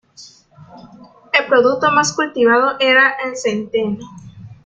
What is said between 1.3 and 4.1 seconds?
El producto más cultivado era el centeno.